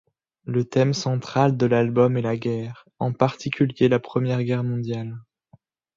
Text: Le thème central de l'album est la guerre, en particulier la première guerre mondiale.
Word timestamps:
Le 0.45 0.63
thème 0.63 0.95
central 0.95 1.57
de 1.57 1.67
l'album 1.67 2.17
est 2.17 2.23
la 2.23 2.35
guerre, 2.35 2.85
en 2.97 3.13
particulier 3.13 3.87
la 3.87 3.99
première 3.99 4.43
guerre 4.43 4.63
mondiale. 4.63 5.15